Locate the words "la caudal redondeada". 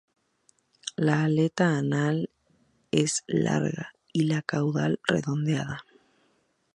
4.23-5.85